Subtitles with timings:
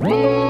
[0.00, 0.49] Whoa!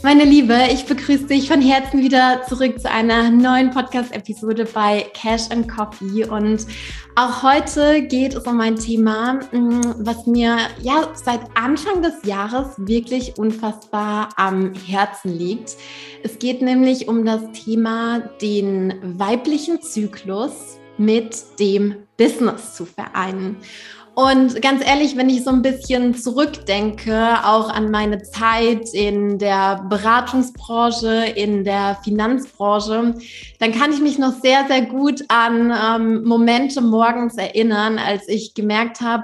[0.00, 5.50] Meine Liebe, ich begrüße dich von Herzen wieder zurück zu einer neuen Podcast-Episode bei Cash
[5.50, 6.24] and Coffee.
[6.24, 6.66] Und
[7.16, 12.74] auch heute geht es um ein Thema, mm, was mir ja seit Anfang des Jahres
[12.78, 15.76] wirklich unfassbar am Herzen liegt.
[16.22, 23.56] Es geht nämlich um das Thema, den weiblichen Zyklus mit dem Business zu vereinen.
[24.18, 29.86] Und ganz ehrlich, wenn ich so ein bisschen zurückdenke, auch an meine Zeit in der
[29.88, 33.14] Beratungsbranche, in der Finanzbranche,
[33.60, 38.54] dann kann ich mich noch sehr, sehr gut an ähm, Momente morgens erinnern, als ich
[38.54, 39.22] gemerkt habe,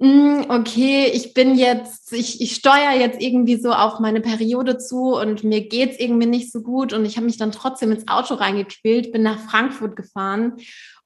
[0.00, 5.14] hm, okay, ich bin jetzt, ich, ich steuere jetzt irgendwie so auf meine Periode zu
[5.14, 6.94] und mir geht's irgendwie nicht so gut.
[6.94, 10.54] Und ich habe mich dann trotzdem ins Auto reingequält, bin nach Frankfurt gefahren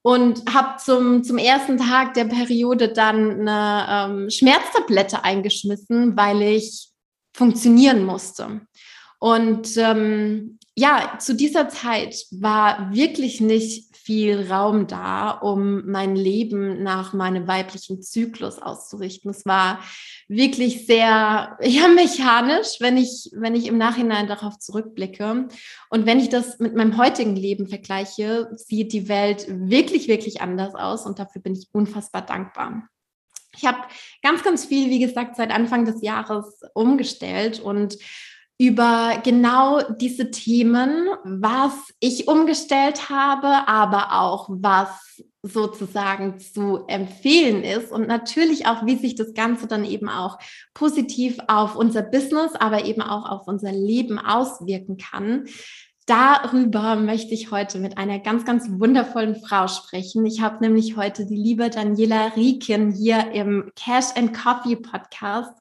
[0.06, 6.90] und habe zum, zum ersten Tag der Periode dann eine ähm, Schmerztablette eingeschmissen, weil ich
[7.34, 8.60] funktionieren musste.
[9.18, 16.84] Und ähm, ja, zu dieser Zeit war wirklich nicht viel Raum da, um mein Leben
[16.84, 19.32] nach meinem weiblichen Zyklus auszurichten.
[19.32, 19.80] Es war
[20.28, 25.48] wirklich sehr ja, mechanisch, wenn ich, wenn ich im Nachhinein darauf zurückblicke.
[25.90, 30.74] Und wenn ich das mit meinem heutigen Leben vergleiche, sieht die Welt wirklich, wirklich anders
[30.74, 31.06] aus.
[31.06, 32.88] Und dafür bin ich unfassbar dankbar.
[33.56, 33.78] Ich habe
[34.22, 37.96] ganz, ganz viel, wie gesagt, seit Anfang des Jahres umgestellt und
[38.58, 47.92] über genau diese Themen, was ich umgestellt habe, aber auch was sozusagen zu empfehlen ist
[47.92, 50.38] und natürlich auch, wie sich das Ganze dann eben auch
[50.74, 55.44] positiv auf unser Business, aber eben auch auf unser Leben auswirken kann.
[56.06, 60.24] Darüber möchte ich heute mit einer ganz, ganz wundervollen Frau sprechen.
[60.24, 65.52] Ich habe nämlich heute die liebe Daniela Rieken hier im Cash and Coffee Podcast.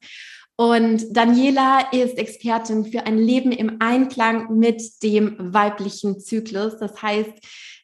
[0.56, 6.78] Und Daniela ist Expertin für ein Leben im Einklang mit dem weiblichen Zyklus.
[6.78, 7.34] Das heißt,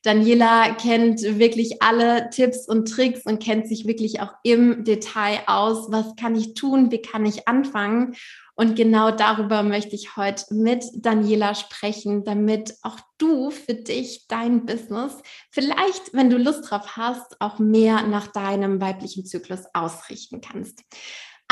[0.03, 5.91] Daniela kennt wirklich alle Tipps und Tricks und kennt sich wirklich auch im Detail aus.
[5.91, 6.91] Was kann ich tun?
[6.91, 8.15] Wie kann ich anfangen?
[8.55, 14.65] Und genau darüber möchte ich heute mit Daniela sprechen, damit auch du für dich dein
[14.65, 15.13] Business
[15.49, 20.83] vielleicht, wenn du Lust drauf hast, auch mehr nach deinem weiblichen Zyklus ausrichten kannst.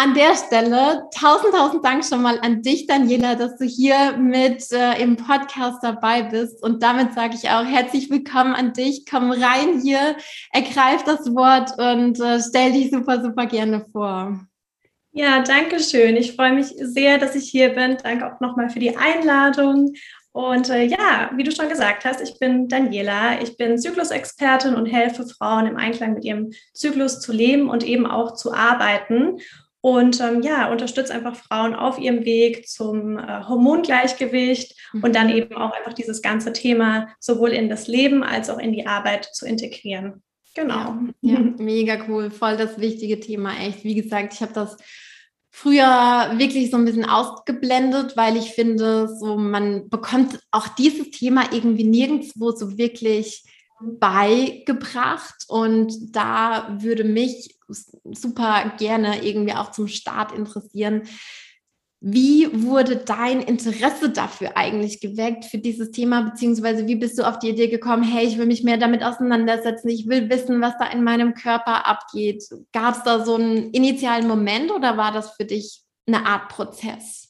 [0.02, 4.72] An der Stelle tausend, tausend Dank schon mal an dich, Daniela, dass du hier mit
[4.72, 6.64] äh, im Podcast dabei bist.
[6.64, 9.04] Und damit sage ich auch herzlich willkommen an dich.
[9.06, 10.16] Komm rein hier,
[10.54, 14.40] ergreif das Wort und äh, stell dich super, super gerne vor.
[15.12, 16.16] Ja, danke schön.
[16.16, 17.98] Ich freue mich sehr, dass ich hier bin.
[18.02, 19.96] Danke auch nochmal für die Einladung.
[20.32, 23.42] Und äh, ja, wie du schon gesagt hast, ich bin Daniela.
[23.42, 28.06] Ich bin Zyklusexpertin und helfe Frauen im Einklang mit ihrem Zyklus zu leben und eben
[28.06, 29.40] auch zu arbeiten
[29.82, 35.04] und ähm, ja, unterstützt einfach Frauen auf ihrem Weg zum äh, Hormongleichgewicht mhm.
[35.04, 38.74] und dann eben auch einfach dieses ganze Thema sowohl in das Leben als auch in
[38.74, 40.22] die Arbeit zu integrieren.
[40.54, 40.98] Genau.
[41.22, 43.84] Ja, ja mega cool, voll das wichtige Thema, echt.
[43.84, 44.76] Wie gesagt, ich habe das
[45.50, 51.54] früher wirklich so ein bisschen ausgeblendet, weil ich finde, so man bekommt auch dieses Thema
[51.54, 53.44] irgendwie nirgendwo so wirklich
[53.82, 61.04] beigebracht und da würde mich super gerne irgendwie auch zum Start interessieren.
[62.02, 67.40] Wie wurde dein Interesse dafür eigentlich geweckt für dieses Thema, beziehungsweise wie bist du auf
[67.40, 70.86] die Idee gekommen, hey, ich will mich mehr damit auseinandersetzen, ich will wissen, was da
[70.88, 72.46] in meinem Körper abgeht.
[72.72, 77.30] Gab es da so einen initialen Moment oder war das für dich eine Art Prozess?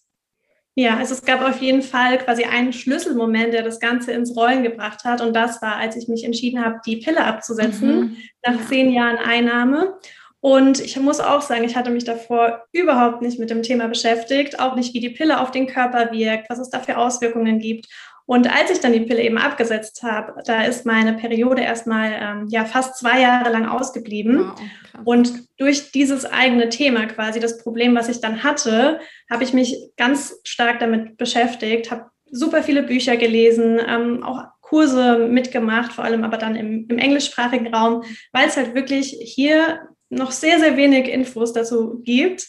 [0.79, 4.63] Ja, also es gab auf jeden Fall quasi einen Schlüsselmoment, der das Ganze ins Rollen
[4.63, 5.19] gebracht hat.
[5.19, 8.17] Und das war, als ich mich entschieden habe, die Pille abzusetzen, mhm.
[8.45, 9.97] nach zehn Jahren Einnahme.
[10.41, 14.59] Und ich muss auch sagen, ich hatte mich davor überhaupt nicht mit dem Thema beschäftigt,
[14.59, 17.87] auch nicht, wie die Pille auf den Körper wirkt, was es da für Auswirkungen gibt.
[18.25, 22.47] Und als ich dann die Pille eben abgesetzt habe, da ist meine Periode erstmal ähm,
[22.49, 24.51] ja fast zwei Jahre lang ausgeblieben.
[24.51, 24.61] Wow,
[25.03, 28.99] und durch dieses eigene Thema quasi, das Problem, was ich dann hatte,
[29.31, 35.27] habe ich mich ganz stark damit beschäftigt, habe super viele Bücher gelesen, ähm, auch Kurse
[35.27, 40.31] mitgemacht, vor allem aber dann im, im englischsprachigen Raum, weil es halt wirklich hier noch
[40.31, 42.47] sehr, sehr wenig Infos dazu gibt.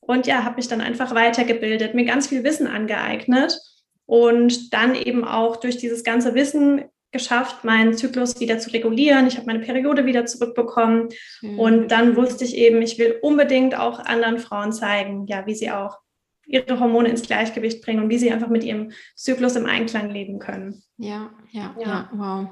[0.00, 3.56] Und ja, habe mich dann einfach weitergebildet, mir ganz viel Wissen angeeignet
[4.06, 9.26] und dann eben auch durch dieses ganze Wissen geschafft, meinen Zyklus wieder zu regulieren.
[9.26, 11.10] Ich habe meine Periode wieder zurückbekommen.
[11.42, 11.58] Mhm.
[11.58, 15.70] Und dann wusste ich eben, ich will unbedingt auch anderen Frauen zeigen, ja, wie sie
[15.70, 15.98] auch
[16.46, 20.38] ihre Hormone ins Gleichgewicht bringen und wie sie einfach mit ihrem Zyklus im Einklang leben
[20.38, 20.82] können.
[20.96, 22.48] Ja, ja, ja, ja wow.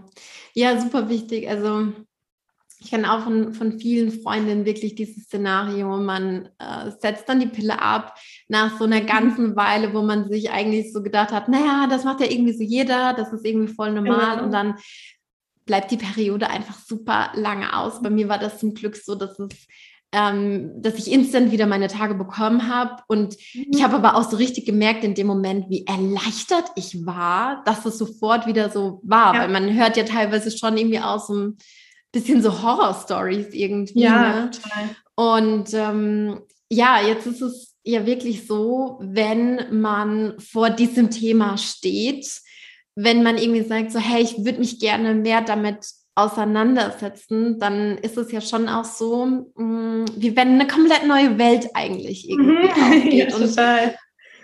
[0.54, 1.48] Ja, super wichtig.
[1.48, 1.92] Also
[2.82, 7.46] ich kenne auch von, von vielen Freundinnen wirklich dieses Szenario, man äh, setzt dann die
[7.46, 8.14] Pille ab
[8.48, 9.06] nach so einer mhm.
[9.06, 12.62] ganzen Weile, wo man sich eigentlich so gedacht hat, naja, das macht ja irgendwie so
[12.62, 14.44] jeder, das ist irgendwie voll normal genau.
[14.44, 14.74] und dann
[15.66, 18.02] bleibt die Periode einfach super lange aus.
[18.02, 19.66] Bei mir war das zum Glück so, dass es
[20.12, 23.02] ähm, dass ich instant wieder meine Tage bekommen habe.
[23.06, 23.66] Und mhm.
[23.72, 27.86] ich habe aber auch so richtig gemerkt in dem Moment, wie erleichtert ich war, dass
[27.86, 29.34] es sofort wieder so war.
[29.34, 29.42] Ja.
[29.42, 31.52] Weil man hört ja teilweise schon irgendwie aus so
[32.12, 34.00] bisschen so Horror-Stories irgendwie.
[34.00, 34.50] Ja, ne?
[34.50, 34.96] total.
[35.14, 36.40] Und ähm,
[36.70, 42.26] ja, jetzt ist es ja wirklich so, wenn man vor diesem Thema steht,
[42.94, 48.16] wenn man irgendwie sagt, so, hey, ich würde mich gerne mehr damit auseinandersetzen, dann ist
[48.16, 52.68] es ja schon auch so, mh, mm, wie wenn eine komplett neue Welt eigentlich irgendwie
[52.68, 52.70] mhm.
[52.70, 53.30] aufgeht.
[53.30, 53.96] ja, total.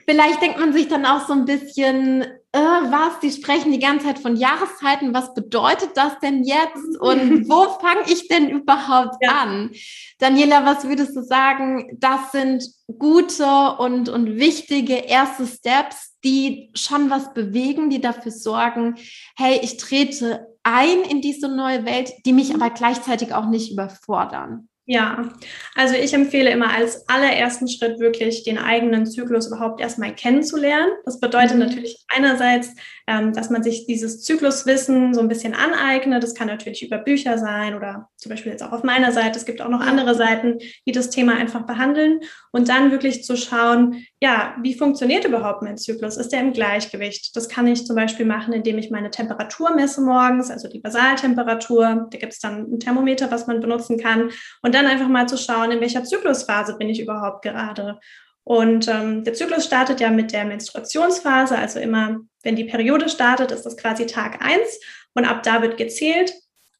[0.09, 4.07] Vielleicht denkt man sich dann auch so ein bisschen, äh, was, die sprechen die ganze
[4.07, 9.43] Zeit von Jahreszeiten, was bedeutet das denn jetzt und wo fange ich denn überhaupt ja.
[9.43, 9.71] an?
[10.19, 12.65] Daniela, was würdest du sagen, das sind
[12.99, 13.47] gute
[13.79, 18.97] und, und wichtige erste Steps, die schon was bewegen, die dafür sorgen,
[19.37, 24.69] hey, ich trete ein in diese neue Welt, die mich aber gleichzeitig auch nicht überfordern.
[24.89, 25.33] Ja,
[25.75, 30.93] also ich empfehle immer als allerersten Schritt wirklich den eigenen Zyklus überhaupt erstmal kennenzulernen.
[31.05, 31.65] Das bedeutet mhm.
[31.65, 32.73] natürlich einerseits,
[33.07, 36.23] ähm, dass man sich dieses Zykluswissen so ein bisschen aneignet.
[36.23, 39.39] Das kann natürlich über Bücher sein oder zum Beispiel jetzt auch auf meiner Seite.
[39.39, 42.21] Es gibt auch noch andere Seiten, die das Thema einfach behandeln
[42.51, 46.17] und dann wirklich zu schauen, ja, wie funktioniert überhaupt mein Zyklus?
[46.17, 47.37] Ist der im Gleichgewicht?
[47.37, 52.09] Das kann ich zum Beispiel machen, indem ich meine Temperatur messe morgens, also die Basaltemperatur.
[52.11, 54.31] Da gibt es dann ein Thermometer, was man benutzen kann
[54.63, 58.01] und dann einfach mal zu schauen, in welcher Zyklusphase bin ich überhaupt gerade.
[58.49, 63.51] Und ähm, der Zyklus startet ja mit der Menstruationsphase, also immer, wenn die Periode startet,
[63.51, 64.79] ist das quasi Tag eins
[65.15, 66.33] und ab da wird gezählt.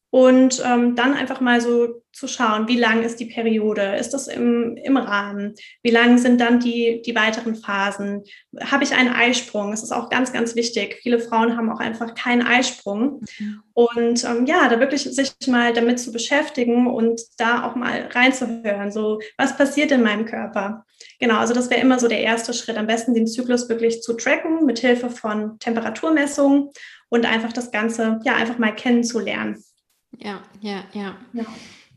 [0.09, 3.97] Und ähm, dann einfach mal so zu schauen, wie lang ist die Periode?
[3.97, 5.53] Ist das im, im Rahmen?
[5.83, 8.23] Wie lang sind dann die, die weiteren Phasen?
[8.59, 9.71] Habe ich einen Eisprung?
[9.71, 10.99] Das ist auch ganz, ganz wichtig.
[11.03, 13.21] Viele Frauen haben auch einfach keinen Eisprung.
[13.37, 13.63] Mhm.
[13.73, 18.91] Und ähm, ja, da wirklich sich mal damit zu beschäftigen und da auch mal reinzuhören.
[18.91, 20.85] So, was passiert in meinem Körper?
[21.19, 22.77] Genau, also das wäre immer so der erste Schritt.
[22.77, 26.69] Am besten den Zyklus wirklich zu tracken mit Hilfe von Temperaturmessungen
[27.09, 29.63] und einfach das Ganze ja einfach mal kennenzulernen.
[30.19, 31.15] Ja, ja, ja.
[31.33, 31.45] ja.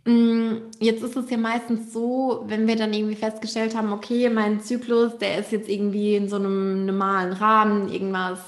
[0.05, 4.61] Mm, jetzt ist es ja meistens so, wenn wir dann irgendwie festgestellt haben, okay, mein
[4.61, 8.41] Zyklus, der ist jetzt irgendwie in so einem normalen Rahmen, irgendwas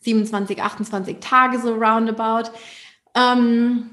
[0.00, 2.50] 27, 28 Tage so roundabout,
[3.14, 3.90] ähm,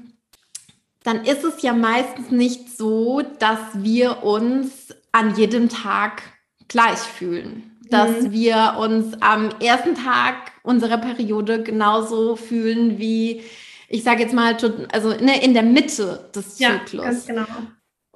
[1.02, 6.22] dann ist es ja meistens nicht so, dass wir uns an jedem Tag
[6.68, 7.78] gleich fühlen.
[7.88, 8.32] Dass mhm.
[8.32, 13.42] wir uns am ersten Tag unserer Periode genauso fühlen wie
[13.90, 14.56] ich sage jetzt mal,
[14.92, 16.92] also ne, in der Mitte des Zyklus.
[16.92, 17.46] Ja, ganz genau.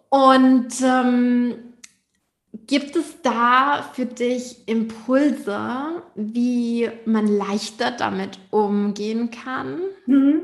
[0.09, 1.55] Und ähm,
[2.67, 5.59] gibt es da für dich Impulse,
[6.15, 9.81] wie man leichter damit umgehen kann?
[10.07, 10.43] Mhm.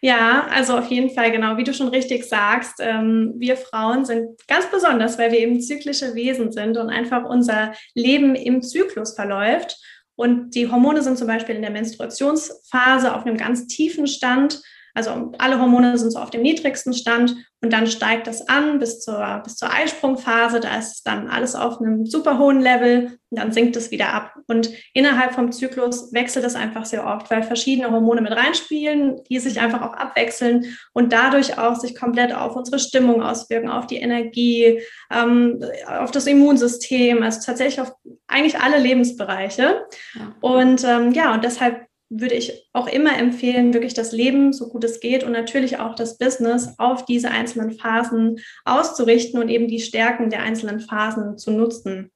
[0.00, 4.46] Ja, also auf jeden Fall, genau, wie du schon richtig sagst, ähm, wir Frauen sind
[4.46, 9.76] ganz besonders, weil wir eben zyklische Wesen sind und einfach unser Leben im Zyklus verläuft.
[10.16, 14.62] Und die Hormone sind zum Beispiel in der Menstruationsphase auf einem ganz tiefen Stand.
[14.96, 19.00] Also alle Hormone sind so auf dem niedrigsten Stand und dann steigt das an bis
[19.00, 20.58] zur, bis zur Eisprungphase.
[20.58, 24.32] Da ist dann alles auf einem super hohen Level und dann sinkt es wieder ab.
[24.46, 29.38] Und innerhalb vom Zyklus wechselt es einfach sehr oft, weil verschiedene Hormone mit reinspielen, die
[29.38, 33.96] sich einfach auch abwechseln und dadurch auch sich komplett auf unsere Stimmung auswirken, auf die
[33.98, 34.80] Energie,
[35.12, 37.92] ähm, auf das Immunsystem, also tatsächlich auf
[38.28, 39.84] eigentlich alle Lebensbereiche.
[40.14, 40.34] Ja.
[40.40, 44.84] Und ähm, ja, und deshalb würde ich auch immer empfehlen, wirklich das Leben, so gut
[44.84, 49.80] es geht und natürlich auch das Business auf diese einzelnen Phasen auszurichten und eben die
[49.80, 52.12] Stärken der einzelnen Phasen zu nutzen.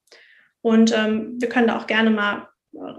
[0.62, 2.46] Und ähm, wir können da auch gerne mal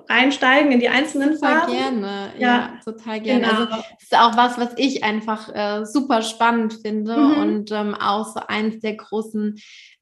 [0.10, 1.74] reinsteigen in die einzelnen total Phasen.
[1.74, 3.41] gerne, ja, ja total gerne.
[3.41, 3.51] Genau.
[3.53, 7.38] Also das ist auch was, was ich einfach äh, super spannend finde mhm.
[7.38, 9.57] und ähm, auch so eins der großen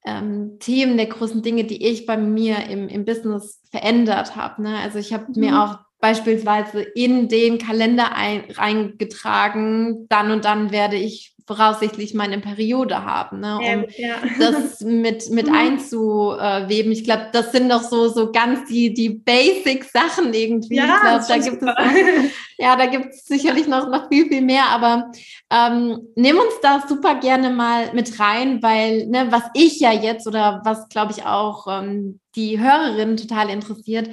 [0.05, 4.63] ähm, Themen, der großen Dinge, die ich bei mir im, im Business verändert habe.
[4.63, 4.77] Ne?
[4.79, 5.39] Also ich habe mhm.
[5.39, 12.38] mir auch beispielsweise in den Kalender ein, reingetragen, dann und dann werde ich voraussichtlich meine
[12.38, 13.58] Periode habe, ne?
[13.58, 14.18] um ja.
[14.39, 15.56] das mit, mit mhm.
[15.56, 16.91] einzuweben.
[16.91, 20.75] Ich glaube, das sind doch so, so ganz die, die Basic-Sachen irgendwie.
[20.75, 24.27] Ja, ich glaube, da gibt es auch, ja, da gibt es sicherlich noch, noch viel,
[24.27, 25.12] viel mehr, aber
[25.50, 30.27] ähm, nimm uns da super gerne mal mit rein, weil, ne, was ich ja jetzt
[30.27, 34.10] oder was glaube ich auch ähm, die Hörerin total interessiert,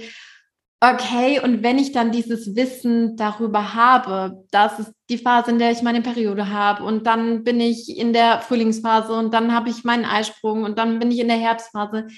[0.80, 5.70] okay, und wenn ich dann dieses Wissen darüber habe, das ist die Phase, in der
[5.70, 9.84] ich meine Periode habe und dann bin ich in der Frühlingsphase und dann habe ich
[9.84, 12.08] meinen Eisprung und dann bin ich in der Herbstphase,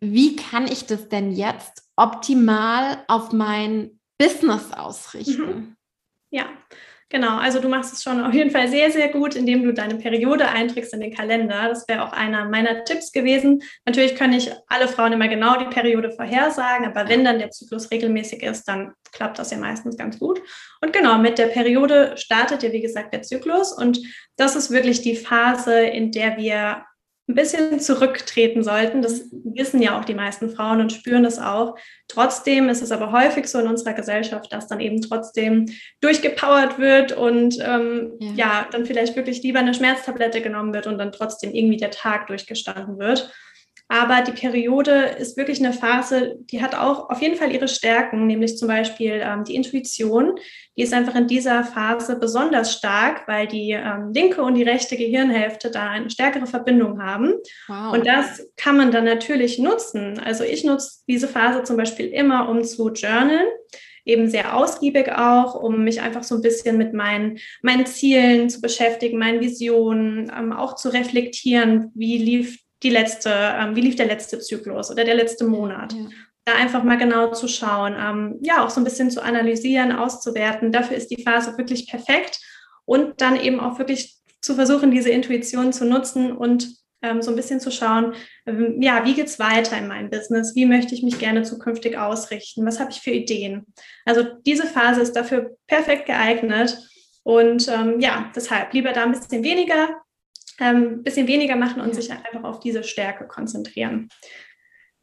[0.00, 5.42] wie kann ich das denn jetzt optimal auf mein Business ausrichten?
[5.42, 5.76] Mhm.
[6.30, 6.46] Ja,
[7.08, 9.94] Genau, also du machst es schon auf jeden Fall sehr, sehr gut, indem du deine
[9.94, 11.68] Periode einträgst in den Kalender.
[11.68, 13.62] Das wäre auch einer meiner Tipps gewesen.
[13.84, 17.92] Natürlich können nicht alle Frauen immer genau die Periode vorhersagen, aber wenn dann der Zyklus
[17.92, 20.42] regelmäßig ist, dann klappt das ja meistens ganz gut.
[20.80, 23.72] Und genau, mit der Periode startet ja, wie gesagt, der Zyklus.
[23.72, 24.00] Und
[24.36, 26.84] das ist wirklich die Phase, in der wir
[27.28, 29.02] ein bisschen zurücktreten sollten.
[29.02, 31.76] Das wissen ja auch die meisten Frauen und spüren das auch.
[32.06, 35.66] Trotzdem ist es aber häufig so in unserer Gesellschaft, dass dann eben trotzdem
[36.00, 38.32] durchgepowert wird und ähm, ja.
[38.36, 42.28] ja, dann vielleicht wirklich lieber eine Schmerztablette genommen wird und dann trotzdem irgendwie der Tag
[42.28, 43.32] durchgestanden wird.
[43.88, 48.26] Aber die Periode ist wirklich eine Phase, die hat auch auf jeden Fall ihre Stärken,
[48.26, 50.34] nämlich zum Beispiel ähm, die Intuition.
[50.76, 54.96] Die ist einfach in dieser Phase besonders stark, weil die ähm, linke und die rechte
[54.96, 57.34] Gehirnhälfte da eine stärkere Verbindung haben.
[57.68, 57.92] Wow.
[57.92, 60.18] Und das kann man dann natürlich nutzen.
[60.18, 63.46] Also ich nutze diese Phase zum Beispiel immer, um zu journalen
[64.06, 68.60] eben sehr ausgiebig auch, um mich einfach so ein bisschen mit meinen, meinen Zielen zu
[68.60, 74.06] beschäftigen, meinen Visionen, ähm, auch zu reflektieren, wie lief die letzte, ähm, wie lief der
[74.06, 75.92] letzte Zyklus oder der letzte Monat.
[75.92, 76.06] Ja.
[76.44, 80.70] Da einfach mal genau zu schauen, ähm, ja, auch so ein bisschen zu analysieren, auszuwerten.
[80.70, 82.38] Dafür ist die Phase wirklich perfekt
[82.84, 86.68] und dann eben auch wirklich zu versuchen, diese Intuition zu nutzen und
[87.02, 88.14] ähm, so ein bisschen zu schauen,
[88.46, 90.54] ähm, ja, wie geht es weiter in meinem Business?
[90.54, 92.64] Wie möchte ich mich gerne zukünftig ausrichten?
[92.64, 93.66] Was habe ich für Ideen?
[94.04, 96.78] Also diese Phase ist dafür perfekt geeignet.
[97.24, 99.88] Und ähm, ja, deshalb lieber da ein bisschen weniger,
[100.60, 101.94] ähm, bisschen weniger machen und ja.
[101.94, 104.08] sich einfach auf diese Stärke konzentrieren.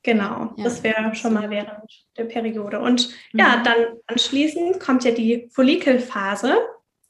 [0.03, 0.63] Genau, ja.
[0.63, 1.81] das wäre schon mal während
[2.17, 2.79] der Periode.
[2.79, 3.39] Und mhm.
[3.39, 6.57] ja, dann anschließend kommt ja die Follikelphase.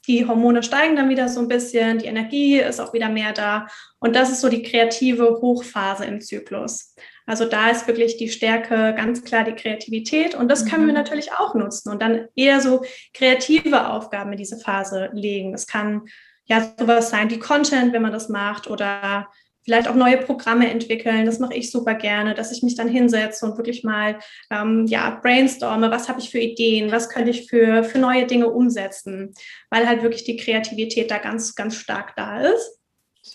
[0.06, 3.68] Die Hormone steigen dann wieder so ein bisschen, die Energie ist auch wieder mehr da.
[4.00, 6.94] Und das ist so die kreative Hochphase im Zyklus.
[7.26, 11.00] Also da ist wirklich die Stärke ganz klar die Kreativität und das können wir mhm.
[11.00, 12.84] natürlich auch nutzen und dann eher so
[13.14, 15.54] kreative Aufgaben in diese Phase legen.
[15.54, 16.04] Das kann
[16.46, 19.28] ja sowas sein wie Content, wenn man das macht oder
[19.64, 21.26] vielleicht auch neue Programme entwickeln.
[21.26, 24.20] Das mache ich super gerne, dass ich mich dann hinsetze und wirklich mal
[24.50, 28.50] ähm, ja, brainstorme, was habe ich für Ideen, was könnte ich für, für neue Dinge
[28.50, 29.34] umsetzen,
[29.70, 32.80] weil halt wirklich die Kreativität da ganz, ganz stark da ist.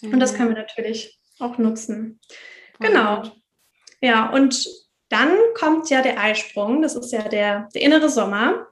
[0.03, 0.15] Mhm.
[0.15, 2.21] Und das können wir natürlich auch nutzen.
[2.77, 3.23] Voll genau.
[3.23, 3.33] Gut.
[4.01, 4.67] Ja, und
[5.09, 8.67] dann kommt ja der Eisprung, das ist ja der, der innere Sommer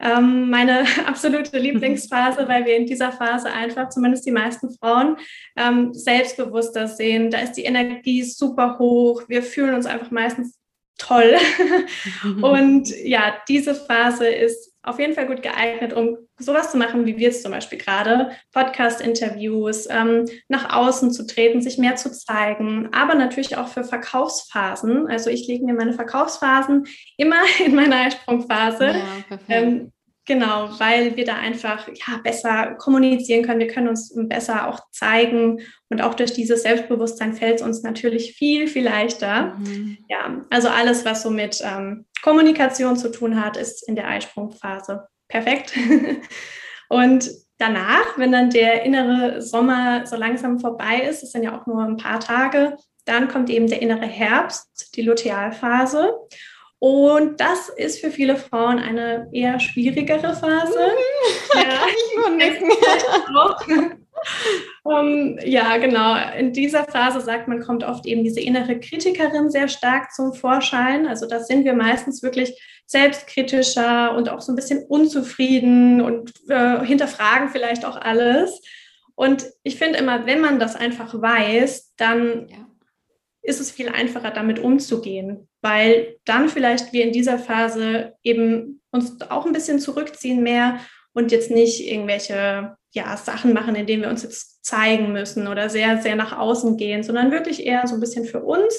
[0.00, 5.16] ähm, meine absolute Lieblingsphase, weil wir in dieser Phase einfach, zumindest die meisten Frauen,
[5.56, 7.30] ähm, selbstbewusster sehen.
[7.30, 9.22] Da ist die Energie super hoch.
[9.28, 10.58] Wir fühlen uns einfach meistens
[10.98, 11.36] toll.
[12.42, 17.18] und ja, diese Phase ist auf jeden Fall gut geeignet, um sowas zu machen, wie
[17.18, 22.88] wir es zum Beispiel gerade, Podcast-Interviews, ähm, nach außen zu treten, sich mehr zu zeigen,
[22.92, 25.08] aber natürlich auch für Verkaufsphasen.
[25.08, 28.88] Also ich lege mir meine Verkaufsphasen immer in meiner Eisprungphase.
[28.88, 29.92] Ja, ähm,
[30.26, 33.60] Genau, weil wir da einfach ja, besser kommunizieren können.
[33.60, 38.32] Wir können uns besser auch zeigen und auch durch dieses Selbstbewusstsein fällt es uns natürlich
[38.32, 39.54] viel, viel leichter.
[39.56, 39.98] Mhm.
[40.08, 45.06] Ja, also alles, was so mit ähm, Kommunikation zu tun hat, ist in der Eisprungphase
[45.28, 45.72] perfekt.
[46.88, 51.66] und danach, wenn dann der innere Sommer so langsam vorbei ist, es sind ja auch
[51.66, 56.12] nur ein paar Tage, dann kommt eben der innere Herbst, die Lutealphase.
[56.78, 60.78] Und das ist für viele Frauen eine eher schwierigere Phase.
[60.78, 61.60] Mhm.
[61.60, 61.86] ja,
[64.82, 66.16] um, ja, genau.
[66.38, 71.06] In dieser Phase sagt man, kommt oft eben diese innere Kritikerin sehr stark zum Vorschein.
[71.06, 76.84] Also das sind wir meistens wirklich selbstkritischer und auch so ein bisschen unzufrieden und äh,
[76.84, 78.60] hinterfragen vielleicht auch alles.
[79.14, 82.65] Und ich finde immer, wenn man das einfach weiß, dann ja
[83.46, 89.20] ist es viel einfacher, damit umzugehen, weil dann vielleicht wir in dieser Phase eben uns
[89.30, 90.80] auch ein bisschen zurückziehen mehr
[91.12, 96.02] und jetzt nicht irgendwelche ja, Sachen machen, indem wir uns jetzt zeigen müssen oder sehr,
[96.02, 98.74] sehr nach außen gehen, sondern wirklich eher so ein bisschen für uns.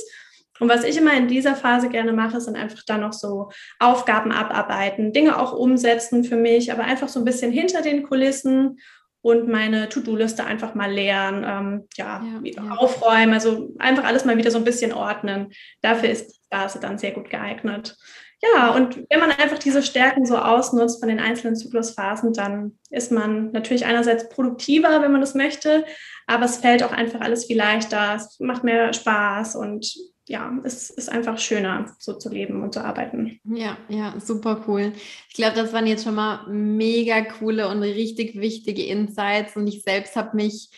[0.59, 4.31] Und was ich immer in dieser Phase gerne mache, sind einfach dann noch so Aufgaben
[4.31, 8.79] abarbeiten, Dinge auch umsetzen für mich, aber einfach so ein bisschen hinter den Kulissen
[9.21, 14.37] und meine To-Do-Liste einfach mal leeren, ähm, ja, ja, ja, aufräumen, also einfach alles mal
[14.37, 15.51] wieder so ein bisschen ordnen.
[15.81, 17.97] Dafür ist die Phase dann sehr gut geeignet.
[18.41, 23.11] Ja, und wenn man einfach diese Stärken so ausnutzt von den einzelnen Zyklusphasen, dann ist
[23.11, 25.85] man natürlich einerseits produktiver, wenn man das möchte,
[26.27, 29.91] aber es fällt auch einfach alles viel leichter, es macht mehr Spaß und
[30.27, 33.39] ja, es ist einfach schöner, so zu leben und zu arbeiten.
[33.45, 34.91] Ja, ja, super cool.
[35.29, 39.83] Ich glaube, das waren jetzt schon mal mega coole und richtig wichtige Insights und ich
[39.83, 40.69] selbst habe mich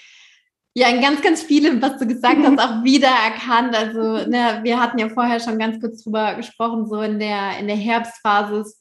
[0.75, 3.75] ja, in ganz, ganz vielem, was du gesagt hast, auch wiedererkannt.
[3.75, 7.67] Also, ne, wir hatten ja vorher schon ganz kurz drüber gesprochen, so in der, in
[7.67, 8.71] der Herbstphase.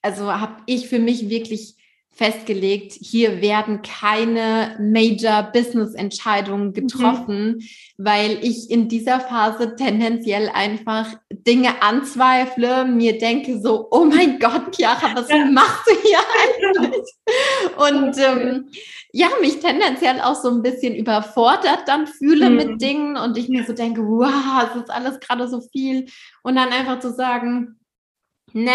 [0.00, 1.76] Also habe ich für mich wirklich
[2.14, 6.72] festgelegt, hier werden keine Major Business Entscheidungen mhm.
[6.72, 7.64] getroffen, mhm.
[7.98, 14.76] weil ich in dieser Phase tendenziell einfach Dinge anzweifle, mir denke so, oh mein Gott,
[14.76, 15.44] Chiara, was ja.
[15.46, 16.18] machst du hier
[16.78, 17.14] eigentlich?
[17.76, 18.70] Und ähm,
[19.12, 22.56] ja, mich tendenziell auch so ein bisschen überfordert dann fühle mhm.
[22.56, 26.06] mit Dingen und ich mir so denke, wow, es ist alles gerade so viel
[26.42, 27.80] und dann einfach zu sagen,
[28.52, 28.72] ne,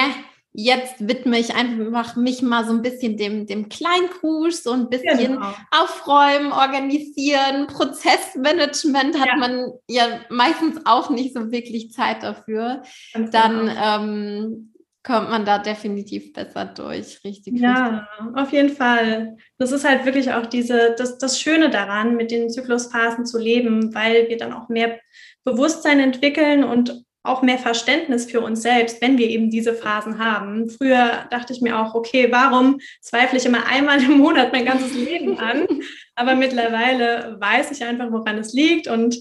[0.52, 5.36] jetzt widme ich einfach mich mal so ein bisschen dem, dem Kleinkurs, so ein bisschen
[5.36, 5.54] genau.
[5.72, 9.38] aufräumen, organisieren, Prozessmanagement hat ja.
[9.38, 12.82] man ja meistens auch nicht so wirklich Zeit dafür.
[13.14, 14.04] Ganz Dann genau.
[14.04, 17.60] ähm, kommt man da definitiv besser durch, richtig.
[17.60, 18.38] Ja, richtig.
[18.38, 19.38] auf jeden Fall.
[19.58, 23.94] Das ist halt wirklich auch diese, das, das Schöne daran, mit den Zyklusphasen zu leben,
[23.94, 25.00] weil wir dann auch mehr
[25.44, 30.70] Bewusstsein entwickeln und auch mehr Verständnis für uns selbst, wenn wir eben diese Phasen haben.
[30.70, 34.94] Früher dachte ich mir auch, okay, warum zweifle ich immer einmal im Monat mein ganzes
[34.94, 35.68] Leben an?
[36.16, 39.18] Aber mittlerweile weiß ich einfach, woran es liegt und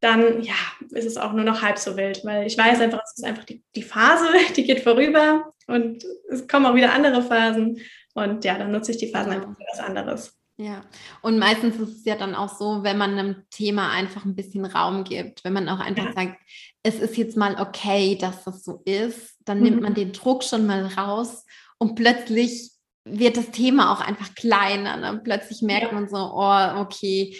[0.00, 0.54] dann ja,
[0.90, 3.44] ist es auch nur noch halb so wild, weil ich weiß einfach, es ist einfach
[3.44, 7.80] die, die Phase, die geht vorüber und es kommen auch wieder andere Phasen
[8.14, 10.38] und ja, dann nutze ich die Phasen einfach für was anderes.
[10.56, 10.84] Ja,
[11.20, 14.64] und meistens ist es ja dann auch so, wenn man einem Thema einfach ein bisschen
[14.64, 16.12] Raum gibt, wenn man auch einfach ja.
[16.12, 16.40] sagt,
[16.84, 19.64] es ist jetzt mal okay, dass das so ist, dann mhm.
[19.64, 21.44] nimmt man den Druck schon mal raus
[21.78, 22.70] und plötzlich
[23.04, 24.96] wird das Thema auch einfach kleiner.
[24.96, 25.20] Ne?
[25.24, 25.92] Plötzlich merkt ja.
[25.92, 27.36] man so, oh, okay,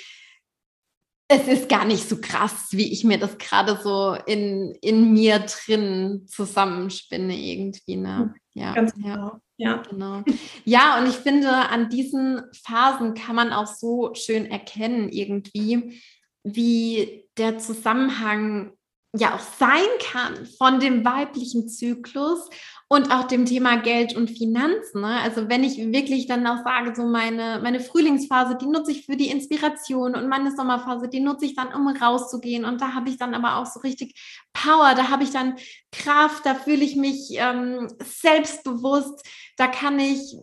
[1.28, 5.38] es ist gar nicht so krass, wie ich mir das gerade so in, in mir
[5.40, 7.96] drin zusammenspinne irgendwie.
[7.96, 8.34] Ne?
[8.52, 9.38] Ja, Ganz genau.
[9.56, 9.82] Ja.
[9.88, 10.22] genau.
[10.64, 16.00] Ja, und ich finde, an diesen Phasen kann man auch so schön erkennen, irgendwie,
[16.42, 18.72] wie der Zusammenhang
[19.16, 22.50] ja auch sein kann von dem weiblichen Zyklus
[22.94, 25.00] und auch dem Thema Geld und Finanzen.
[25.00, 25.20] Ne?
[25.20, 29.16] Also wenn ich wirklich dann auch sage, so meine, meine Frühlingsphase, die nutze ich für
[29.16, 32.64] die Inspiration und meine Sommerphase, die nutze ich dann, um rauszugehen.
[32.64, 34.14] Und da habe ich dann aber auch so richtig
[34.52, 35.56] Power, da habe ich dann
[35.90, 39.26] Kraft, da fühle ich mich ähm, selbstbewusst,
[39.56, 40.36] da kann ich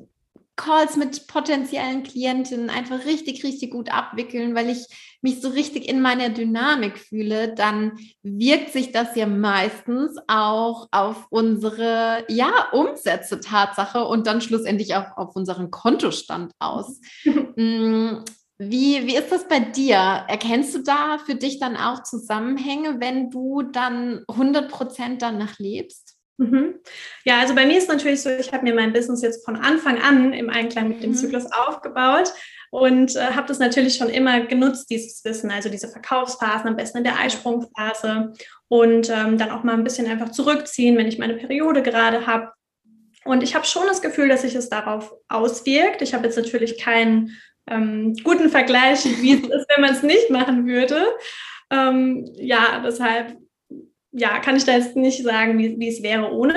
[0.55, 4.85] Calls mit potenziellen Klientinnen einfach richtig, richtig gut abwickeln, weil ich
[5.21, 11.27] mich so richtig in meiner Dynamik fühle, dann wirkt sich das ja meistens auch auf
[11.29, 16.99] unsere ja, Umsätze Tatsache und dann schlussendlich auch auf unseren Kontostand aus.
[17.55, 18.23] Mm,
[18.57, 19.97] wie, wie ist das bei dir?
[19.97, 26.10] Erkennst du da für dich dann auch Zusammenhänge, wenn du dann 100 Prozent danach lebst?
[26.41, 26.79] Mhm.
[27.23, 30.01] Ja, also bei mir ist natürlich so, ich habe mir mein Business jetzt von Anfang
[30.01, 31.15] an im Einklang mit dem mhm.
[31.15, 32.33] Zyklus aufgebaut
[32.71, 36.97] und äh, habe das natürlich schon immer genutzt, dieses Wissen, also diese Verkaufsphasen, am besten
[36.97, 38.33] in der Eisprungphase
[38.69, 42.51] und ähm, dann auch mal ein bisschen einfach zurückziehen, wenn ich meine Periode gerade habe.
[43.23, 46.01] Und ich habe schon das Gefühl, dass sich es darauf auswirkt.
[46.01, 47.37] Ich habe jetzt natürlich keinen
[47.69, 51.05] ähm, guten Vergleich, wie es ist, wenn man es nicht machen würde.
[51.69, 53.37] Ähm, ja, deshalb
[54.11, 56.55] ja, kann ich da jetzt nicht sagen, wie, wie es wäre ohne.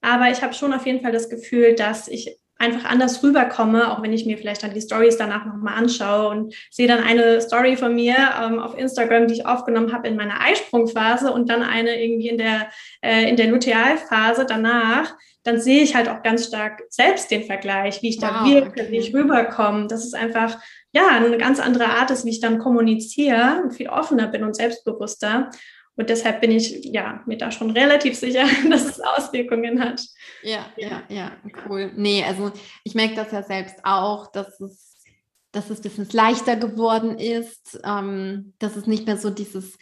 [0.00, 4.02] Aber ich habe schon auf jeden Fall das Gefühl, dass ich einfach anders rüberkomme, auch
[4.02, 7.76] wenn ich mir vielleicht dann die Stories danach nochmal anschaue und sehe dann eine Story
[7.76, 12.02] von mir ähm, auf Instagram, die ich aufgenommen habe in meiner Eisprungphase und dann eine
[12.02, 12.68] irgendwie in der,
[13.00, 18.02] äh, in der Lutealphase danach, dann sehe ich halt auch ganz stark selbst den Vergleich,
[18.02, 18.86] wie ich wow, da wirke, okay.
[18.90, 19.86] wie ich rüberkomme.
[19.86, 20.58] Das ist einfach,
[20.92, 24.56] ja, eine ganz andere Art ist, wie ich dann kommuniziere und viel offener bin und
[24.56, 25.50] selbstbewusster.
[25.98, 30.00] Und deshalb bin ich ja mir da schon relativ sicher, dass es Auswirkungen hat.
[30.44, 31.32] Ja, ja, ja,
[31.66, 31.90] cool.
[31.96, 32.52] Nee, also
[32.84, 34.94] ich merke das ja selbst auch, dass es,
[35.50, 39.76] dass es ein bisschen leichter geworden ist, ähm, dass es nicht mehr so dieses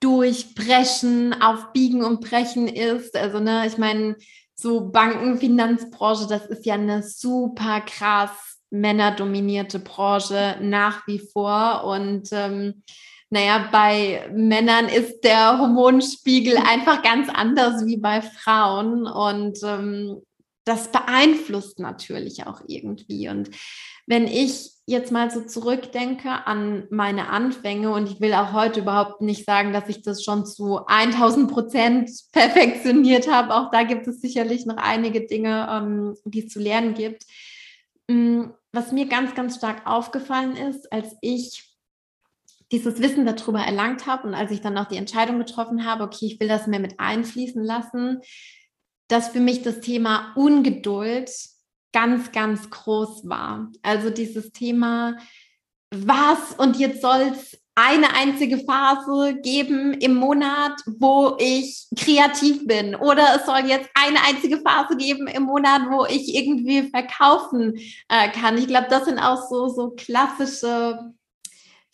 [0.00, 3.16] Durchbrechen, Aufbiegen und Brechen ist.
[3.16, 4.16] Also, ne, ich meine,
[4.54, 11.84] so Banken, Finanzbranche, das ist ja eine super krass männerdominierte Branche nach wie vor.
[11.84, 12.82] Und ähm,
[13.30, 20.22] naja, bei Männern ist der Hormonspiegel einfach ganz anders wie bei Frauen und ähm,
[20.64, 23.28] das beeinflusst natürlich auch irgendwie.
[23.28, 23.50] Und
[24.06, 29.22] wenn ich jetzt mal so zurückdenke an meine Anfänge und ich will auch heute überhaupt
[29.22, 33.54] nicht sagen, dass ich das schon zu 1000 Prozent perfektioniert habe.
[33.54, 37.24] Auch da gibt es sicherlich noch einige Dinge, ähm, die es zu lernen gibt.
[38.08, 41.73] Mm, was mir ganz, ganz stark aufgefallen ist, als ich
[42.74, 46.26] dieses Wissen darüber erlangt habe und als ich dann auch die Entscheidung getroffen habe, okay,
[46.26, 48.20] ich will das mehr mit einfließen lassen,
[49.08, 51.30] dass für mich das Thema Ungeduld
[51.92, 53.70] ganz, ganz groß war.
[53.82, 55.16] Also dieses Thema,
[55.94, 62.94] was und jetzt soll es eine einzige Phase geben im Monat, wo ich kreativ bin.
[62.94, 67.74] Oder es soll jetzt eine einzige Phase geben im Monat, wo ich irgendwie verkaufen
[68.08, 68.58] äh, kann.
[68.58, 71.14] Ich glaube, das sind auch so, so klassische,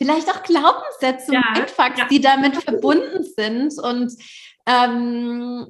[0.01, 2.09] vielleicht auch Glaubenssätze ja, und Mindfucks, ja.
[2.09, 3.79] die damit verbunden sind.
[3.79, 4.13] Und
[4.67, 5.67] ähm,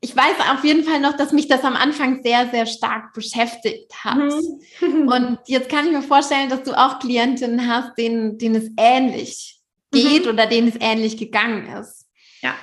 [0.00, 3.92] ich weiß auf jeden Fall noch, dass mich das am Anfang sehr, sehr stark beschäftigt
[4.04, 4.32] hat.
[4.80, 5.08] Mhm.
[5.08, 9.60] Und jetzt kann ich mir vorstellen, dass du auch Klientinnen hast, denen, denen es ähnlich
[9.92, 10.30] geht mhm.
[10.30, 12.06] oder denen es ähnlich gegangen ist.
[12.40, 12.54] Ja.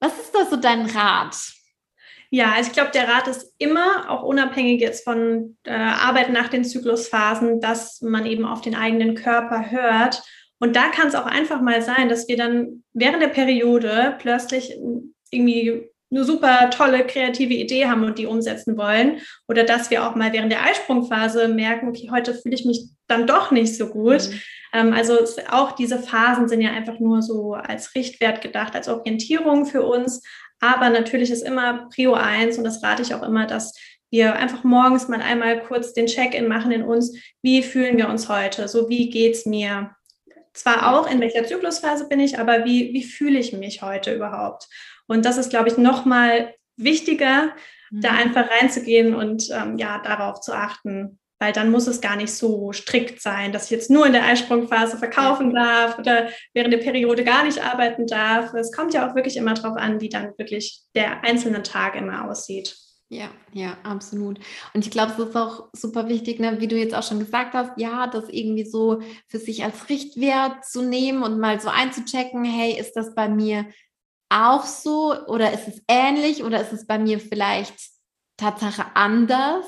[0.00, 1.36] Was ist da so dein Rat?
[2.34, 6.48] Ja, also ich glaube, der Rat ist immer, auch unabhängig jetzt von äh, Arbeit nach
[6.48, 10.22] den Zyklusphasen, dass man eben auf den eigenen Körper hört.
[10.58, 14.74] Und da kann es auch einfach mal sein, dass wir dann während der Periode plötzlich
[15.30, 19.20] irgendwie eine super tolle kreative Idee haben und die umsetzen wollen.
[19.46, 23.26] Oder dass wir auch mal während der Eisprungphase merken, okay, heute fühle ich mich dann
[23.26, 24.30] doch nicht so gut.
[24.30, 24.40] Mhm.
[24.72, 25.18] Ähm, also
[25.50, 30.22] auch diese Phasen sind ja einfach nur so als Richtwert gedacht, als Orientierung für uns.
[30.62, 33.74] Aber natürlich ist immer Prio 1 und das rate ich auch immer, dass
[34.10, 37.18] wir einfach morgens mal einmal kurz den Check-in machen in uns.
[37.42, 38.68] Wie fühlen wir uns heute?
[38.68, 39.90] So, wie geht's mir?
[40.52, 44.68] Zwar auch, in welcher Zyklusphase bin ich, aber wie, wie fühle ich mich heute überhaupt?
[45.08, 47.46] Und das ist, glaube ich, nochmal wichtiger,
[47.90, 48.00] mhm.
[48.00, 52.32] da einfach reinzugehen und ähm, ja, darauf zu achten, weil dann muss es gar nicht
[52.32, 56.78] so strikt sein, dass ich jetzt nur in der Eisprungphase verkaufen darf oder während der
[56.78, 58.54] Periode gar nicht arbeiten darf.
[58.54, 62.30] Es kommt ja auch wirklich immer darauf an, wie dann wirklich der einzelne Tag immer
[62.30, 62.76] aussieht.
[63.08, 64.38] Ja, ja, absolut.
[64.72, 67.54] Und ich glaube, es ist auch super wichtig, ne, wie du jetzt auch schon gesagt
[67.54, 72.44] hast, ja, das irgendwie so für sich als Richtwert zu nehmen und mal so einzuchecken,
[72.44, 73.66] hey, ist das bei mir
[74.28, 77.74] auch so oder ist es ähnlich oder ist es bei mir vielleicht
[78.36, 79.66] Tatsache anders?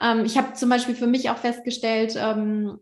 [0.00, 2.78] Ähm, ich habe zum Beispiel für mich auch festgestellt, ähm,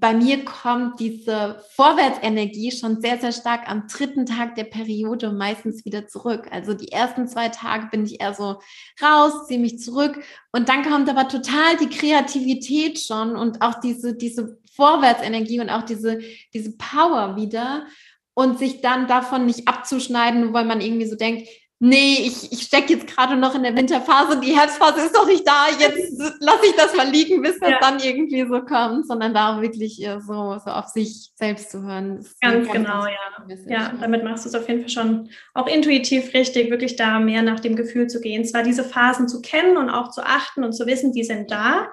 [0.00, 5.84] bei mir kommt diese Vorwärtsenergie schon sehr, sehr stark am dritten Tag der Periode meistens
[5.84, 6.48] wieder zurück.
[6.50, 8.60] Also die ersten zwei Tage bin ich eher so
[9.02, 14.14] raus, ziehe mich zurück und dann kommt aber total die Kreativität schon und auch diese,
[14.14, 16.20] diese Vorwärtsenergie und auch diese,
[16.54, 17.86] diese Power wieder
[18.34, 21.48] und sich dann davon nicht abzuschneiden, weil man irgendwie so denkt,
[21.82, 25.44] nee, ich, ich stecke jetzt gerade noch in der Winterphase, die Herbstphase ist doch nicht
[25.44, 27.78] da, jetzt lasse ich das mal liegen, bis das ja.
[27.80, 32.24] dann irgendwie so kommt, sondern da wirklich so, so auf sich selbst zu hören.
[32.40, 33.56] Ganz, ganz genau, ja.
[33.66, 37.42] Ja, damit machst du es auf jeden Fall schon auch intuitiv richtig, wirklich da mehr
[37.42, 40.74] nach dem Gefühl zu gehen, zwar diese Phasen zu kennen und auch zu achten und
[40.74, 41.88] zu wissen, die sind da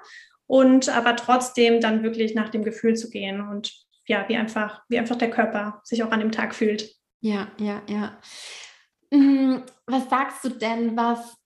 [0.46, 3.72] und aber trotzdem dann wirklich nach dem Gefühl zu gehen und
[4.06, 6.94] ja, wie einfach, wie einfach der Körper sich auch an dem Tag fühlt.
[7.20, 8.18] Ja, ja, ja.
[9.10, 11.36] Mhm, was sagst du denn, was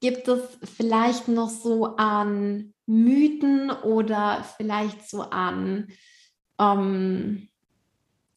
[0.00, 5.88] gibt es vielleicht noch so an Mythen oder vielleicht so an
[6.58, 7.48] ähm,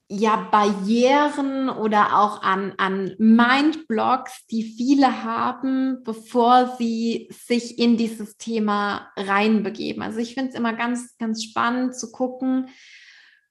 [0.09, 8.37] ja, Barrieren oder auch an, an Mindblocks, die viele haben, bevor sie sich in dieses
[8.37, 10.01] Thema reinbegeben.
[10.01, 12.69] Also ich finde es immer ganz, ganz spannend zu gucken,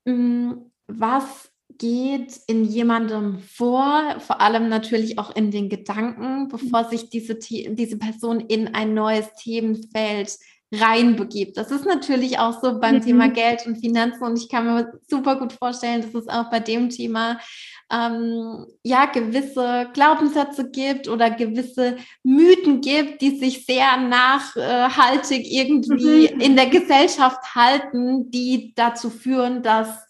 [0.07, 6.89] Mm, was geht in jemandem vor, vor allem natürlich auch in den Gedanken, bevor mhm.
[6.91, 10.37] sich diese, diese Person in ein neues Themenfeld
[10.73, 11.57] reinbegibt.
[11.57, 13.03] Das ist natürlich auch so beim mhm.
[13.03, 16.59] Thema Geld und Finanzen und ich kann mir super gut vorstellen, dass es auch bei
[16.59, 17.39] dem Thema
[17.91, 26.41] ähm, ja gewisse Glaubenssätze gibt oder gewisse Mythen gibt, die sich sehr nachhaltig irgendwie mhm.
[26.41, 30.06] in der Gesellschaft halten, die dazu führen, dass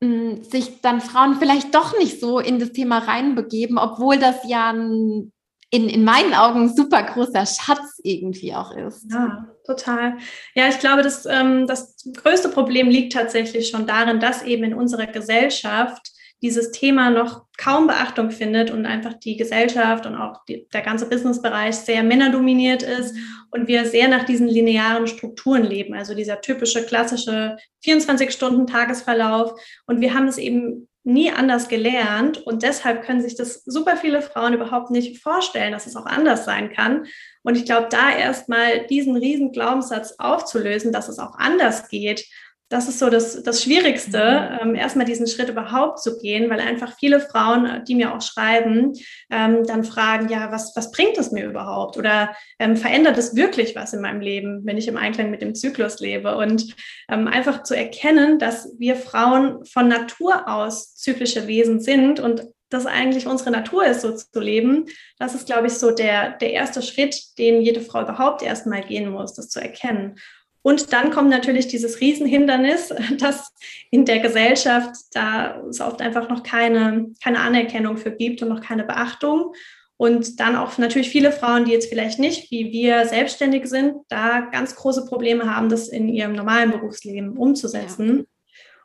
[0.00, 5.32] sich dann Frauen vielleicht doch nicht so in das Thema reinbegeben, obwohl das ja ein
[5.72, 9.06] in, in meinen Augen ein super großer Schatz irgendwie auch ist.
[9.10, 10.18] Ja, total.
[10.54, 14.74] Ja, ich glaube, das, ähm, das größte Problem liegt tatsächlich schon darin, dass eben in
[14.74, 16.10] unserer Gesellschaft
[16.42, 21.08] dieses Thema noch kaum Beachtung findet und einfach die Gesellschaft und auch die, der ganze
[21.08, 23.14] Businessbereich sehr männerdominiert ist
[23.50, 29.52] und wir sehr nach diesen linearen Strukturen leben, also dieser typische klassische 24-Stunden-Tagesverlauf.
[29.86, 34.20] Und wir haben es eben nie anders gelernt und deshalb können sich das super viele
[34.20, 37.06] Frauen überhaupt nicht vorstellen, dass es auch anders sein kann.
[37.42, 42.26] Und ich glaube, da erstmal diesen riesen Glaubenssatz aufzulösen, dass es auch anders geht,
[42.70, 44.68] das ist so das, das Schwierigste, mhm.
[44.70, 48.22] ähm, erstmal diesen Schritt überhaupt zu gehen, weil einfach viele Frauen, äh, die mir auch
[48.22, 48.92] schreiben,
[49.28, 51.96] ähm, dann fragen, ja, was, was bringt es mir überhaupt?
[51.96, 55.56] Oder ähm, verändert es wirklich was in meinem Leben, wenn ich im Einklang mit dem
[55.56, 56.36] Zyklus lebe?
[56.36, 56.76] Und
[57.10, 62.86] ähm, einfach zu erkennen, dass wir Frauen von Natur aus zyklische Wesen sind und das
[62.86, 64.86] eigentlich unsere Natur ist, so zu leben,
[65.18, 69.10] das ist, glaube ich, so der, der erste Schritt, den jede Frau überhaupt erstmal gehen
[69.10, 70.14] muss, das zu erkennen.
[70.62, 73.52] Und dann kommt natürlich dieses Riesenhindernis, dass
[73.90, 78.60] in der Gesellschaft da es oft einfach noch keine, keine Anerkennung für gibt und noch
[78.60, 79.54] keine Beachtung.
[79.96, 84.40] Und dann auch natürlich viele Frauen, die jetzt vielleicht nicht wie wir selbstständig sind, da
[84.40, 88.18] ganz große Probleme haben, das in ihrem normalen Berufsleben umzusetzen.
[88.18, 88.24] Ja.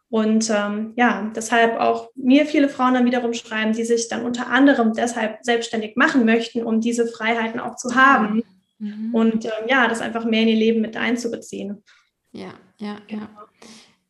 [0.09, 4.47] Und ähm, ja, deshalb auch mir viele Frauen dann wiederum schreiben, die sich dann unter
[4.47, 8.43] anderem deshalb selbstständig machen möchten, um diese Freiheiten auch zu haben.
[8.79, 9.13] Mhm.
[9.13, 11.83] Und ähm, ja, das einfach mehr in ihr Leben mit einzubeziehen.
[12.31, 13.29] Ja, ja, ja.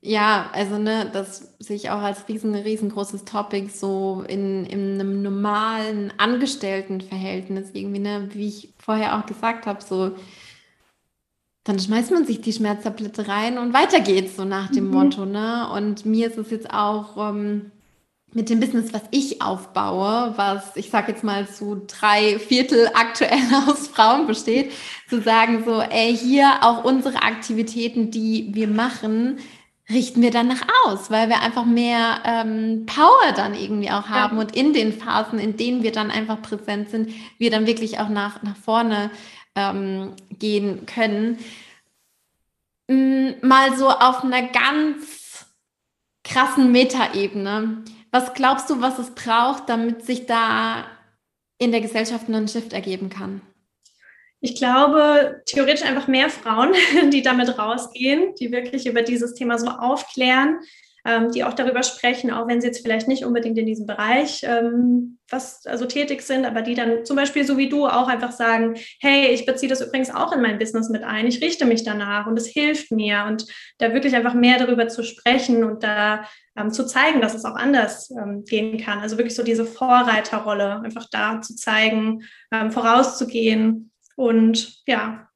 [0.08, 5.24] Ja, also ne, das sehe ich auch als riesen, riesengroßes Topic, so in, in einem
[5.24, 10.16] normalen Angestelltenverhältnis irgendwie, ne, wie ich vorher auch gesagt habe, so
[11.66, 14.92] dann schmeißt man sich die Schmerztablette rein und weiter geht's, so nach dem mhm.
[14.92, 15.68] Motto, ne?
[15.74, 17.72] Und mir ist es jetzt auch ähm,
[18.36, 23.40] mit dem Business, was ich aufbaue, was ich sage jetzt mal zu drei Viertel aktuell
[23.68, 24.74] aus Frauen besteht,
[25.10, 29.38] zu sagen so, ey, hier auch unsere Aktivitäten, die wir machen,
[29.90, 34.36] richten wir dann nach aus, weil wir einfach mehr ähm, Power dann irgendwie auch haben
[34.36, 34.42] ja.
[34.42, 38.10] und in den Phasen, in denen wir dann einfach präsent sind, wir dann wirklich auch
[38.10, 39.12] nach, nach vorne
[39.56, 41.38] ähm, gehen können.
[42.88, 45.46] Mal so auf einer ganz
[46.24, 47.84] krassen Metaebene.
[48.16, 50.86] Was glaubst du, was es braucht, damit sich da
[51.58, 53.42] in der Gesellschaft einen Shift ergeben kann?
[54.40, 56.74] Ich glaube, theoretisch einfach mehr Frauen,
[57.12, 60.62] die damit rausgehen, die wirklich über dieses Thema so aufklären,
[61.06, 64.44] ähm, die auch darüber sprechen, auch wenn sie jetzt vielleicht nicht unbedingt in diesem Bereich
[64.44, 68.32] ähm, was also tätig sind, aber die dann zum Beispiel so wie du auch einfach
[68.32, 71.84] sagen, hey, ich beziehe das übrigens auch in mein Business mit ein, ich richte mich
[71.84, 73.46] danach und es hilft mir und
[73.80, 77.56] da wirklich einfach mehr darüber zu sprechen und da ähm, zu zeigen, dass es auch
[77.56, 79.00] anders ähm, gehen kann.
[79.00, 85.28] Also wirklich so diese Vorreiterrolle, einfach da zu zeigen, ähm, vorauszugehen und ja,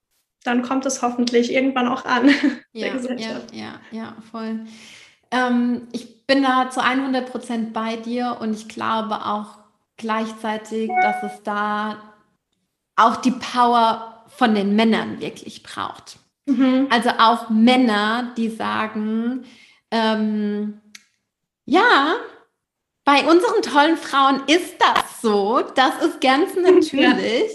[0.44, 2.30] dann kommt es hoffentlich irgendwann auch an.
[2.72, 4.62] Ja, ja, ja, ja, voll.
[5.32, 9.58] Ähm, ich bin da zu 100 Prozent bei dir und ich glaube auch
[9.98, 11.98] gleichzeitig, dass es da
[12.96, 16.18] auch die Power von den Männern wirklich braucht.
[16.46, 16.88] Mhm.
[16.90, 19.46] Also auch Männer, die sagen,
[19.92, 20.82] ähm,
[21.66, 22.16] ja,
[23.06, 27.52] bei unseren tollen Frauen ist das so, das ist ganz natürlich.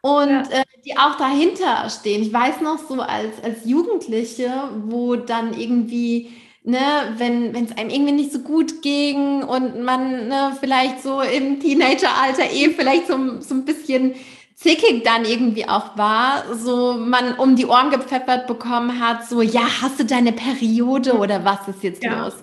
[0.00, 0.60] Und ja.
[0.60, 2.22] äh, die auch dahinter stehen.
[2.22, 6.32] Ich weiß noch so als, als Jugendliche, wo dann irgendwie
[6.64, 11.60] ne, wenn es einem irgendwie nicht so gut ging und man ne, vielleicht so im
[11.60, 14.14] Teenageralter eh vielleicht so, so ein bisschen
[14.56, 19.66] zickig dann irgendwie auch war, so man um die Ohren gepfeffert bekommen hat, so ja,
[19.82, 22.24] hast du deine Periode oder was ist jetzt ja.
[22.24, 22.34] los?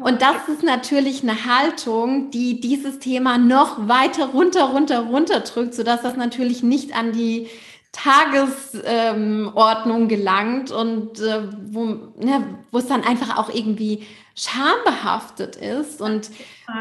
[0.00, 5.74] Und das ist natürlich eine Haltung, die dieses Thema noch weiter runter, runter, runter drückt,
[5.74, 7.48] sodass das natürlich nicht an die
[7.92, 16.00] Tagesordnung ähm, gelangt und äh, wo, ne, wo es dann einfach auch irgendwie schambehaftet ist.
[16.00, 16.30] Und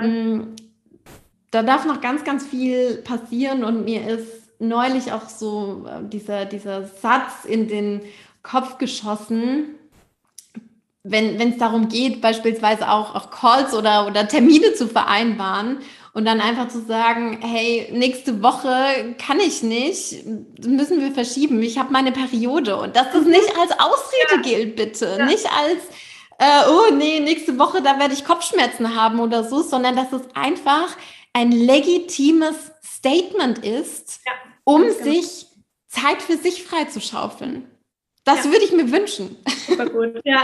[0.02, 0.56] ähm,
[1.52, 3.64] da darf noch ganz, ganz viel passieren.
[3.64, 8.02] Und mir ist neulich auch so äh, dieser, dieser Satz in den
[8.44, 9.76] Kopf geschossen,
[11.04, 15.80] wenn es darum geht, beispielsweise auch, auch Calls oder, oder Termine zu vereinbaren
[16.18, 20.26] und dann einfach zu sagen, hey, nächste Woche kann ich nicht,
[20.66, 21.62] müssen wir verschieben.
[21.62, 24.42] Ich habe meine Periode und dass das nicht als Ausrede ja.
[24.42, 25.16] gilt, bitte.
[25.20, 25.26] Ja.
[25.28, 25.84] Nicht als,
[26.40, 30.24] äh, oh nee, nächste Woche, da werde ich Kopfschmerzen haben oder so, sondern dass es
[30.34, 30.98] einfach
[31.34, 34.32] ein legitimes Statement ist, ja,
[34.64, 35.04] um genau.
[35.04, 35.46] sich
[35.88, 37.70] Zeit für sich freizuschaufeln.
[38.28, 38.52] Das ja.
[38.52, 39.38] würde ich mir wünschen.
[39.66, 40.20] Super gut.
[40.26, 40.44] Ja,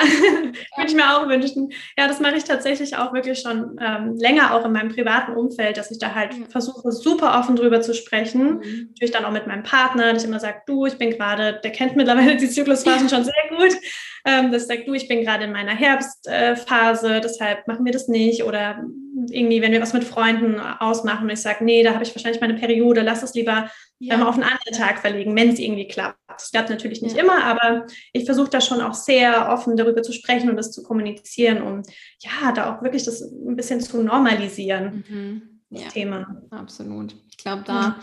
[0.78, 1.74] würde ich mir auch wünschen.
[1.98, 5.76] Ja, das mache ich tatsächlich auch wirklich schon ähm, länger, auch in meinem privaten Umfeld,
[5.76, 6.46] dass ich da halt ja.
[6.48, 8.60] versuche, super offen drüber zu sprechen.
[8.60, 8.88] Mhm.
[8.90, 11.72] Natürlich dann auch mit meinem Partner, dass ich immer sage, du, ich bin gerade, der
[11.72, 13.78] kennt mittlerweile die Zyklusphasen schon sehr gut.
[14.26, 18.08] Ähm, das sagt, du, ich bin gerade in meiner Herbstphase, äh, deshalb machen wir das
[18.08, 18.46] nicht.
[18.46, 18.86] Oder
[19.30, 22.42] irgendwie, wenn wir was mit Freunden ausmachen und ich sage, nee, da habe ich wahrscheinlich
[22.42, 24.16] meine Periode, lass es lieber ja.
[24.16, 26.18] ähm, auf einen anderen Tag verlegen, wenn es irgendwie klappt.
[26.28, 27.24] Das klappt natürlich nicht ja.
[27.24, 30.84] immer, aber ich versuche da schon auch sehr offen darüber zu sprechen und das zu
[30.84, 31.84] kommunizieren, um
[32.20, 35.42] ja, da auch wirklich das ein bisschen zu normalisieren, mhm.
[35.70, 35.90] das ja.
[35.90, 36.42] Thema.
[36.52, 37.16] Absolut.
[37.30, 37.98] Ich glaube, da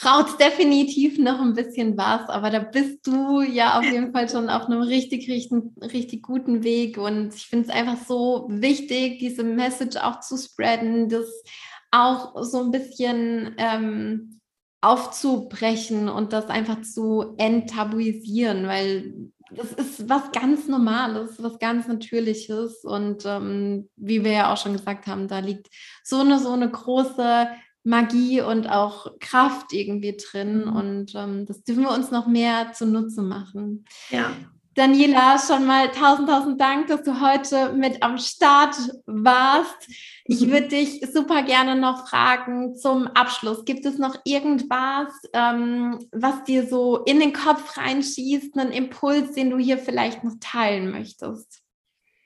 [0.00, 4.48] braucht definitiv noch ein bisschen was, aber da bist du ja auf jeden Fall schon
[4.48, 6.98] auf einem richtig, richtig, richtig guten Weg.
[6.98, 11.26] Und ich finde es einfach so wichtig, diese Message auch zu spreaden, das
[11.90, 14.38] auch so ein bisschen ähm,
[14.82, 22.84] aufzubrechen und das einfach zu enttabuisieren, weil das ist was ganz Normales, was ganz Natürliches.
[22.84, 25.68] Und ähm, wie wir ja auch schon gesagt haben, da liegt
[26.04, 27.48] so eine, so eine große
[27.88, 30.66] Magie und auch Kraft irgendwie drin.
[30.66, 30.76] Mhm.
[30.76, 33.86] Und ähm, das dürfen wir uns noch mehr zunutze machen.
[34.10, 34.30] Ja.
[34.74, 39.88] Daniela, schon mal tausend, tausend Dank, dass du heute mit am Start warst.
[40.24, 40.52] Ich mhm.
[40.52, 43.64] würde dich super gerne noch fragen zum Abschluss.
[43.64, 49.50] Gibt es noch irgendwas, ähm, was dir so in den Kopf reinschießt, einen Impuls, den
[49.50, 51.62] du hier vielleicht noch teilen möchtest?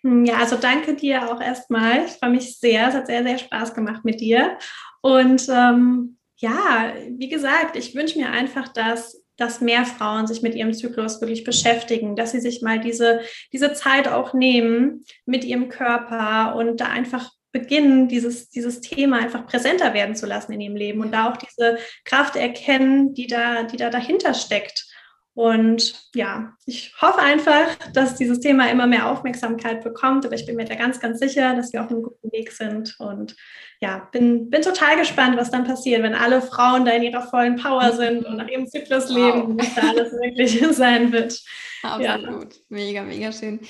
[0.02, 2.04] Hm, ja, also danke dir auch erstmal.
[2.04, 2.88] Ich freue mich sehr.
[2.88, 4.58] Es hat sehr, sehr Spaß gemacht mit dir.
[5.02, 10.54] Und ähm, ja, wie gesagt, ich wünsche mir einfach, dass dass mehr Frauen sich mit
[10.54, 15.68] ihrem Zyklus wirklich beschäftigen, dass sie sich mal diese, diese Zeit auch nehmen mit ihrem
[15.68, 20.76] Körper und da einfach beginnen, dieses, dieses Thema einfach präsenter werden zu lassen in ihrem
[20.76, 24.86] Leben und da auch diese Kraft erkennen, die da, die da dahinter steckt.
[25.34, 30.56] Und ja, ich hoffe einfach, dass dieses Thema immer mehr Aufmerksamkeit bekommt, aber ich bin
[30.56, 32.94] mir da ganz, ganz sicher, dass wir auf einem guten Weg sind.
[32.98, 33.34] Und
[33.80, 37.56] ja, bin, bin total gespannt, was dann passiert, wenn alle Frauen da in ihrer vollen
[37.56, 39.56] Power sind und nach ihrem Zyklus leben, wow.
[39.58, 41.42] was da alles wirklich sein wird.
[41.82, 42.60] Absolut, ja.
[42.68, 43.60] mega, mega schön.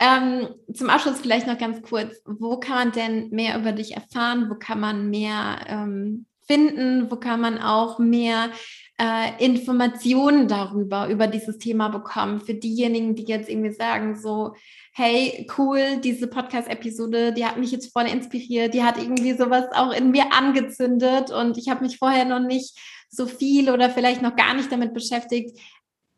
[0.00, 4.48] Ähm, zum Abschluss vielleicht noch ganz kurz, wo kann man denn mehr über dich erfahren?
[4.48, 7.10] Wo kann man mehr ähm, finden?
[7.10, 8.50] Wo kann man auch mehr
[9.00, 12.40] äh, Informationen darüber, über dieses Thema bekommen.
[12.40, 14.54] Für diejenigen, die jetzt irgendwie sagen, so,
[14.92, 19.92] hey, cool, diese Podcast-Episode, die hat mich jetzt voll inspiriert, die hat irgendwie sowas auch
[19.92, 24.36] in mir angezündet und ich habe mich vorher noch nicht so viel oder vielleicht noch
[24.36, 25.58] gar nicht damit beschäftigt.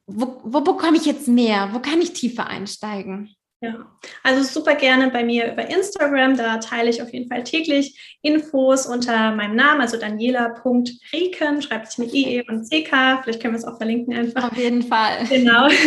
[0.06, 1.68] Wo, wo bekomme ich jetzt mehr?
[1.72, 3.34] Wo kann ich tiefer einsteigen?
[3.62, 3.86] Ja,
[4.24, 6.36] also super gerne bei mir über Instagram.
[6.36, 11.98] Da teile ich auf jeden Fall täglich Infos unter meinem Namen, also daniela.rieken, schreibt sich
[11.98, 13.22] mit IE und CK.
[13.22, 14.50] Vielleicht können wir es auch verlinken einfach.
[14.50, 15.26] Auf jeden Fall.
[15.28, 15.68] Genau.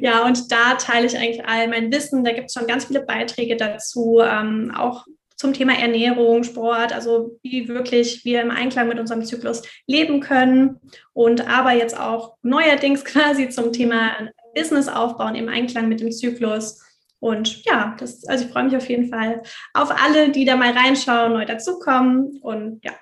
[0.00, 2.22] Ja, und da teile ich eigentlich all mein Wissen.
[2.22, 7.38] Da gibt es schon ganz viele Beiträge dazu, ähm, auch zum Thema Ernährung, Sport, also
[7.42, 10.78] wie wirklich wir im Einklang mit unserem Zyklus leben können
[11.12, 14.12] und aber jetzt auch neuerdings quasi zum Thema
[14.54, 16.78] Business aufbauen im Einklang mit dem Zyklus
[17.20, 19.42] und ja, das, also ich freue mich auf jeden Fall
[19.74, 22.40] auf alle, die da mal reinschauen, neu dazukommen.
[22.42, 22.92] Und ja.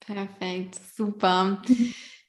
[0.00, 1.62] Perfekt, super.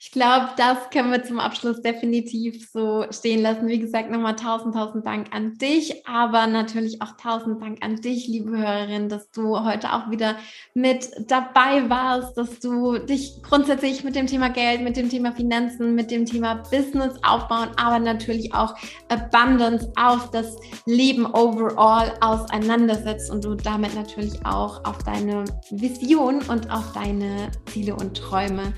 [0.03, 3.67] Ich glaube, das können wir zum Abschluss definitiv so stehen lassen.
[3.67, 8.27] Wie gesagt, nochmal tausend, tausend Dank an dich, aber natürlich auch tausend Dank an dich,
[8.27, 10.37] liebe Hörerin, dass du heute auch wieder
[10.73, 15.93] mit dabei warst, dass du dich grundsätzlich mit dem Thema Geld, mit dem Thema Finanzen,
[15.93, 18.73] mit dem Thema Business aufbauen, aber natürlich auch
[19.07, 20.55] Abundance auf das
[20.87, 27.95] Leben overall auseinandersetzt und du damit natürlich auch auf deine Vision und auf deine Ziele
[27.95, 28.73] und Träume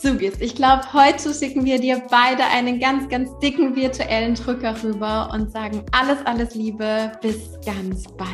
[0.00, 0.10] so.
[0.38, 5.50] Ich glaube, heute schicken wir dir beide einen ganz, ganz dicken virtuellen Drücker rüber und
[5.50, 7.10] sagen alles, alles Liebe.
[7.20, 8.28] Bis ganz bald.